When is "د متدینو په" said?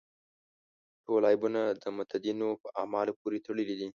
1.81-2.67